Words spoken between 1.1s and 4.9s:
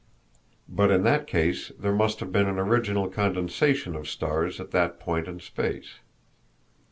case there must have been an original condensation of stars at